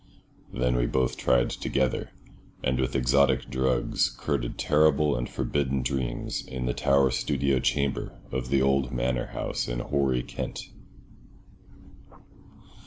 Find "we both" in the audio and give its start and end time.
0.77-1.15